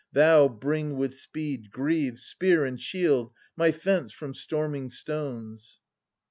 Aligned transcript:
Thou, 0.13 0.47
bring 0.47 0.97
with 0.97 1.13
spe^ 1.13 1.69
Greaves, 1.69 2.23
spear, 2.25 2.65
and 2.65 2.81
shield, 2.81 3.33
my 3.55 3.71
fence 3.71 4.11
from 4.11 4.33
storming 4.33 4.89
stones. 4.89 5.77